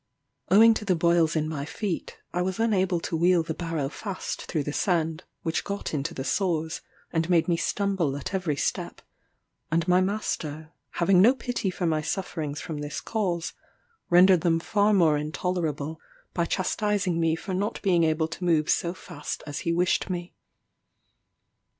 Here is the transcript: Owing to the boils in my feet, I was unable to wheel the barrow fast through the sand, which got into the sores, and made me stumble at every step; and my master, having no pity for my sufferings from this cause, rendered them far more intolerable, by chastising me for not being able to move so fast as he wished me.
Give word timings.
Owing 0.49 0.73
to 0.73 0.83
the 0.83 0.95
boils 0.95 1.35
in 1.35 1.47
my 1.47 1.63
feet, 1.63 2.17
I 2.33 2.41
was 2.41 2.59
unable 2.59 2.99
to 3.01 3.15
wheel 3.15 3.43
the 3.43 3.53
barrow 3.53 3.87
fast 3.87 4.45
through 4.47 4.63
the 4.63 4.73
sand, 4.73 5.25
which 5.43 5.63
got 5.63 5.93
into 5.93 6.15
the 6.15 6.23
sores, 6.23 6.81
and 7.13 7.29
made 7.29 7.47
me 7.47 7.55
stumble 7.55 8.17
at 8.17 8.33
every 8.33 8.55
step; 8.55 9.03
and 9.71 9.87
my 9.87 10.01
master, 10.01 10.71
having 10.93 11.21
no 11.21 11.35
pity 11.35 11.69
for 11.69 11.85
my 11.85 12.01
sufferings 12.01 12.59
from 12.59 12.79
this 12.79 12.99
cause, 12.99 13.53
rendered 14.09 14.41
them 14.41 14.59
far 14.59 14.91
more 14.91 15.19
intolerable, 15.19 15.99
by 16.33 16.45
chastising 16.45 17.19
me 17.19 17.35
for 17.35 17.53
not 17.53 17.79
being 17.83 18.03
able 18.03 18.27
to 18.29 18.43
move 18.43 18.71
so 18.71 18.95
fast 18.95 19.43
as 19.45 19.59
he 19.59 19.71
wished 19.71 20.09
me. 20.09 20.33